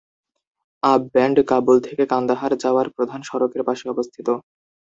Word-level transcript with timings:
আব 0.83 1.01
ব্যান্ড 1.13 1.37
কাবুল 1.49 1.77
থেকে 1.87 2.03
কান্দাহার 2.11 2.51
যাওয়ার 2.63 2.87
প্রধান 2.95 3.21
সড়কের 3.29 3.63
পাশে 3.67 3.85
অবস্থিত। 3.89 4.27